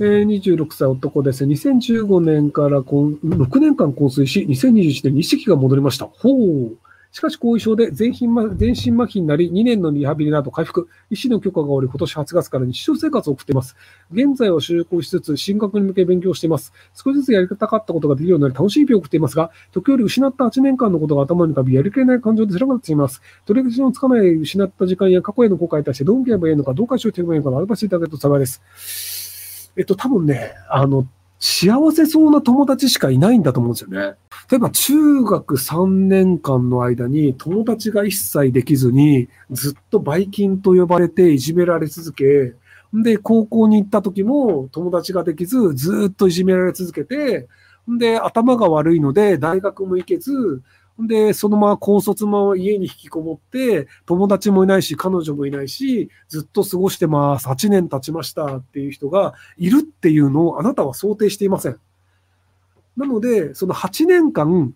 [0.00, 1.44] えー、26歳男です。
[1.44, 6.06] 2015年から6年間昏睡し、2021年に意識が戻りました。
[6.06, 6.76] ほう。
[7.10, 13.74] しかし後遺症で全身全身麻痺になり、2年のリハビリなど回復、医師の許可がおり、今年8月から日常生活を送っています。
[14.12, 16.72] 現在は就職しつつ、進学に向け勉強しています。
[16.94, 23.20] 少しずつやりたかったことができるようになり、楽しい日を送っていますが、時折失った8年間のことが頭に浮かび、やりきれない感情で辛くなっています。
[23.46, 29.27] 取り口のつかない失った時間や過去への後悔に対してどう向き合えばいいのか、どう解消していけばいいのか、アドバイスいただけると幸いです。
[29.78, 31.06] えっと、多分ね、あの、
[31.38, 34.16] 幸せそうな友達しかいないんだと思うんですよね。
[34.50, 42.54] 例えば中学3年間の間に友達が一切できずにずっとバイキンと呼ばれていじめられ続け、
[42.92, 47.46] で、高校に行った時も友達ができずずっといじめられ続けて、
[47.86, 50.62] で、頭が悪いので大学も行けず、
[50.98, 57.46] で、そのまま高卒も家に引きこもって、友達もいないし、彼女もいないし、ずっと過ごしてます。
[57.46, 61.78] 8年経ちましたっていう人がいるっていうのをあなたは想定していません。
[62.96, 64.74] なので、その8年間、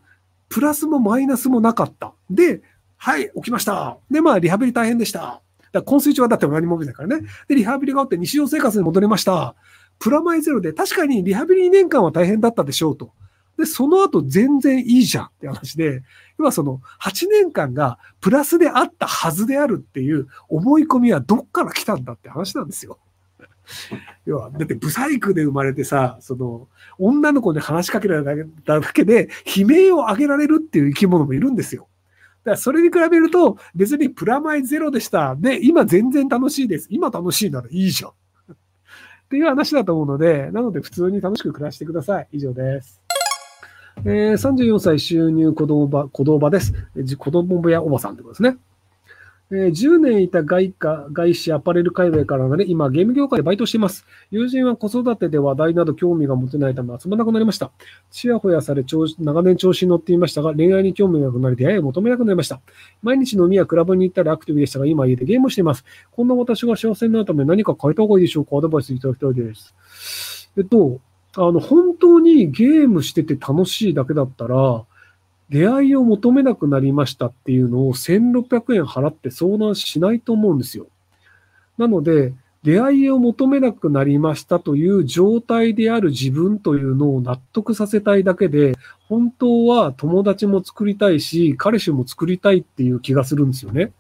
[0.49, 2.15] プラスもマイナスもなかった。
[2.31, 2.63] で、
[2.97, 3.99] はい、起きました。
[4.11, 5.43] で、まあ、リハビリ大変でした。
[5.73, 7.27] だ昏睡中はだって何も起きないからね。
[7.49, 9.57] で、リハビリが終わって日常生活に戻りました。
[9.99, 13.13] プラマイゼロで、確かにリハビリ2年間は大変だったでしょうと。
[13.59, 16.03] で、その後全然いいじゃんって話で、
[16.39, 22.99] 要はその8年間がプラスであったはずであるっていう思い込みはどっから来たんだって話なんですよ。
[24.27, 31.89] 要は、だってブサイクで生まれてさ、その、女の子に話しかけられただけで悲鳴を上げられるっていう生き物もいるんですよ。
[32.45, 35.37] だからそれに比べると別にプラマイゼロでした。
[35.37, 36.89] で、今全然楽しいです。
[36.91, 38.11] 今楽しいならいいじゃん。
[38.11, 38.15] っ
[39.31, 42.29] ていう話だと思うので、なので普通に楽しく暮らしてください。
[42.33, 43.02] 以上です。
[44.05, 46.73] えー、34歳収入子供場、子供場です。
[47.19, 48.57] 子供部屋おばさんってことですね。
[49.55, 54.07] えー、10年いた外貨、外資アパレル界隈からね、今ゲーム業界でバイトしています。
[54.31, 57.71] 友人は子育てで話題など興味が持てないため集まらなくなりました。
[58.11, 62.63] ちやほやされ長年調子に乗っていましたが、恋愛に興味がなくなり出会いを求めなくなりました。
[63.03, 65.85] 毎日飲みやクラブに行ったりアクティブでしたが、今家でゲームをしています。
[66.13, 68.57] こんな私が幸せになるため何か変えた方がいいでしょうか？
[68.57, 70.51] アドバイスいただきたいです。
[70.57, 70.99] えっと、
[71.37, 74.85] あの、本当にゲームしてて楽しいだけだったら、
[75.49, 80.87] 出会いを求めなくなりましたっていうのを1600円払って相談しないと思うんですよ。
[81.79, 82.33] なので、
[82.63, 88.77] 出会いを求めなくなりましたという状態である自分というのを納得させたいだけで、
[89.09, 93.93] 本当は友達も作りたいし、彼氏も作りたいっていう気がするんですよね。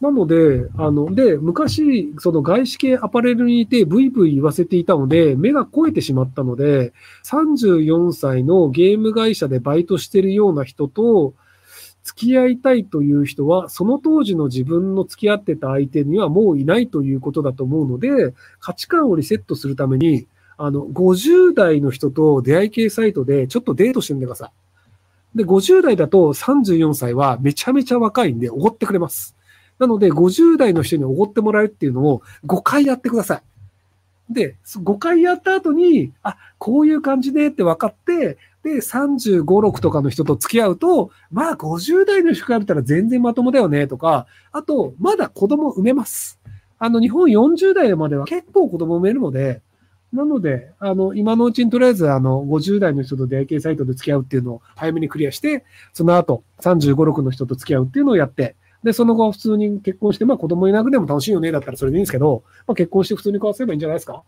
[0.00, 6.92] なので、あの、で、昔、その外資系アパレルにいて、ブイブイ言わせていたので、目が肥えてしまったので、
[7.24, 11.34] 34歳のゲーム会社でバイトしてるような人と、
[12.02, 20.26] 付き合いたいという人は、その当時の自分の付き合ってた相手にはもういないということだと思うので、価値観をリセットするために、
[20.56, 25.38] あの、50代の人と出会い系サイトでちょっとデートしてみてください。
[25.38, 29.36] で、50代だと34歳はめちゃめちゃ若いんでおごってくれます。
[29.80, 33.42] なので、50代の人におごってもらえるっていうのを5回やってください。
[34.32, 46.38] で、5回やった後に、あ、こういう感じでって分かって、で、35、6とかの人と付き合うと、まあ50代の人から見たら全然まともだよねとか、あと、まだ子供産めます。
[46.78, 49.62] あの、日本40代までは結構子供産めるので、
[50.12, 64.22] なので、あの、今のうちにとりあえず、あの、50代の人と出会い系サイトで付き合うっていうのを早めにクリアして、その後、35、6の人と付き合うっていうのをやって、で、その後普通に結婚して、まあ子供いなくても楽しいよね、だったらそれでいいんですけど、まあ結婚して普通に交わせばいいんじゃないですか？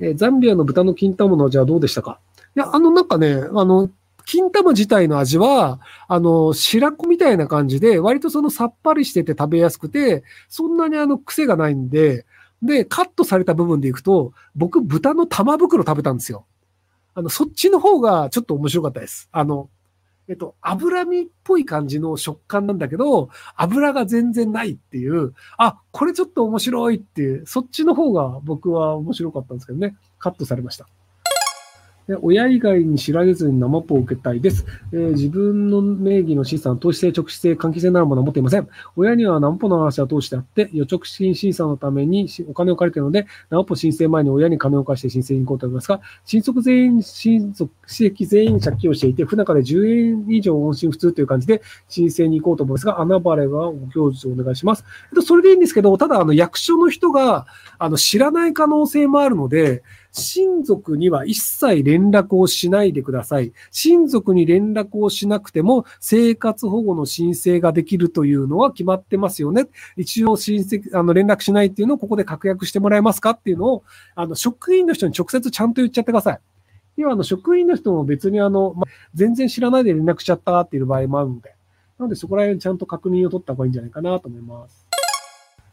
[0.00, 2.18] えー、ザンビアの豚の金玉の味はどうでしたか？
[2.56, 3.90] いや、あの、なんかね、あの、
[4.24, 5.78] 金玉自体の味は、
[6.08, 12.26] あの、白子みたいな感じで、割とそのさっぱりしてて食べやすくて、そんなにあの癖がないんで、
[12.62, 16.44] で、カットされた部分でいくと、僕、豚の玉袋食べたんですよ。
[17.14, 19.28] あの、そっちの方がちょっと面白かったです。
[19.30, 19.68] あの、
[20.28, 30.88] えっと、脂身っぽい感じの食感なんだけど、油が全然ないっていう、あ、これちょっと面白いっていう、そっちの方が僕は面白かったんですけどね、カットされました。
[32.20, 38.68] 親以外に知られずに生ポを受けたいです、えー、自分の名義の資産、投資性、直資性、換気性なるものは持っていません。
[38.94, 54.84] 親には生ポの話は通してあって、預直金審査のためにお金を借りているので、生ポ申請前に親に金を貸して申請に行こうと思いますが、親族全員、親族、私益全員借金をしていて、不仲で10円以上音信不通という感じで申請に行こうと思いますが、穴場れはご教授お願いします。
[55.10, 57.46] えっと、それでいいんですけど、ただ、あの、役所の人が、
[57.78, 59.82] あの、知らない可能性もあるので、
[60.16, 63.52] 親族には一切連絡をしないでください。
[63.70, 69.68] 親族に連絡をしなくても生活保護の申請ができるというのは決まってますよね。
[69.96, 73.84] 一応親戚、あの連絡しないっていうのをここで確約してもらえますかっていうのを、
[74.14, 76.40] あの職員の人に直接ちゃんと言っちゃってください。
[76.96, 81.54] 要はあの職員の人も別にあの、ま、全然知らないで連絡しちゃったっていう場合もあるので、
[81.98, 84.85] なのでそこら辺ちゃんと確認を取った方がいいんじゃないかなと思います。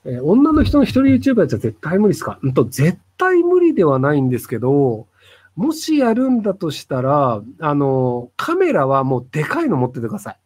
[0.05, 2.39] えー、女の人の一人 YouTuber やつは絶対無理ですか？
[2.41, 5.07] うんと、絶対無理ではないんですけど、
[5.55, 10.37] もしやるんだとしたら、あの、カメラはもうでかいの持っててください。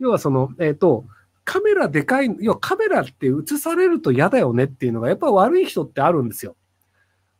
[0.00, 1.04] 要はその、えっ、ー、と、
[1.44, 6.56] カメラでかい、要はカメラって映されると嫌だよねっていうのがやっぱ悪い人ってあるんですよ。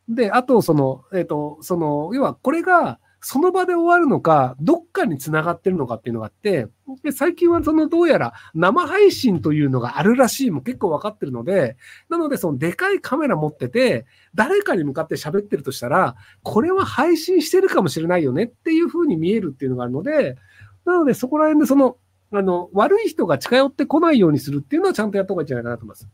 [0.07, 6.67] で、あと、その、えっ、ー、と、その、要はこれが、その場で終わるのか、どっかに繋がってるのかっていうのがあって、
[7.03, 11.75] で最近はそのどうやら生配信というのがあるらしいも結構わかってるので、
[12.09, 14.05] なのでそのでかいカメラ持ってて、
[14.35, 20.37] 誰かに向かって喋ってるとしたら、これは配信してるかもしれないよねっていう風に見えるっていうのがあるので、
[20.85, 21.97] なのでそこら辺でその、
[22.31, 26.07] あの、悪い人が近寄ってこないようにするっていうのはちゃんとやった方がいいんじゃないかなと思います。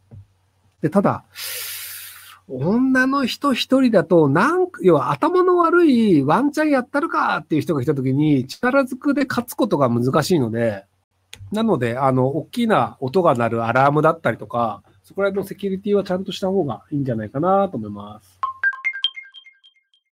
[0.81, 1.25] で、ただ、
[2.47, 10.85] 女の人一人だと、なん要は頭の悪いワンチャンやったるかっていう人が来た時に、力ずくで勝つことが難しいので、
[11.51, 18.34] なので、あの、大きな音が鳴るアラームだったりとか、そこら辺のセキュリティはちゃんとした方がいいんじゃないかなと思います。